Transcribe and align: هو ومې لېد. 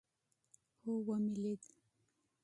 هو 0.81 0.93
ومې 1.07 1.35
لېد. 1.41 1.63